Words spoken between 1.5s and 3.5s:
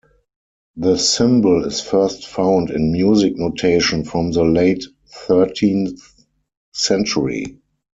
is first found in music